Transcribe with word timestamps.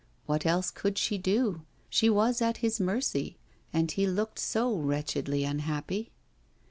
What 0.25 0.47
else 0.47 0.71
could 0.71 0.97
she 0.97 1.19
do? 1.19 1.61
She 1.87 2.09
was 2.09 2.41
at 2.41 2.57
his 2.65 2.79
mercy, 2.79 3.37
and 3.71 3.91
he 3.91 4.07
looked 4.07 4.39
so 4.39 4.75
wretchedly 4.75 5.43
unhappy. 5.43 6.09